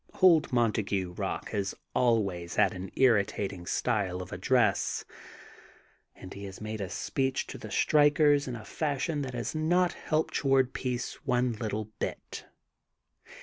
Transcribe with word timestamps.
Old 0.19 0.51
Montague 0.51 1.13
Eock 1.13 1.49
has 1.49 1.75
always 1.93 2.55
had 2.55 2.73
an 2.73 2.89
ir 2.95 3.23
ritating 3.23 3.67
style 3.67 4.19
of 4.23 4.31
address 4.31 5.05
and 6.15 6.33
he 6.33 6.45
has 6.45 6.59
made 6.59 6.81
a 6.81 6.89
speech 6.89 7.45
to 7.45 7.59
the 7.59 7.69
strikers 7.69 8.47
in 8.47 8.55
a 8.55 8.65
fashion 8.65 9.21
that 9.21 9.35
has 9.35 9.53
not 9.53 9.93
helped 9.93 10.33
toward 10.33 10.73
peace 10.73 11.23
one 11.27 11.53
little 11.53 11.91
bit. 11.99 12.45